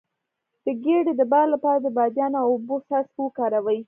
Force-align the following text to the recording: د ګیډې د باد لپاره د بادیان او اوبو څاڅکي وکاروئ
د 0.65 0.67
ګیډې 0.83 1.13
د 1.19 1.21
باد 1.31 1.47
لپاره 1.53 1.79
د 1.81 1.87
بادیان 1.97 2.31
او 2.41 2.45
اوبو 2.53 2.75
څاڅکي 2.87 3.19
وکاروئ 3.23 3.79